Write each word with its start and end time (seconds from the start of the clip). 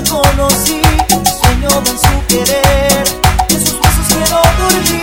conocí, 0.00 0.80
sueño 1.40 1.68
de 1.82 1.90
su 1.90 2.26
querer, 2.28 3.04
en 3.50 3.60
sus 3.60 3.78
besos 3.78 4.06
quiero 4.08 4.40
dormir. 4.58 5.01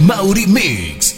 Mauri 0.00 0.44
Mix. 0.46 1.17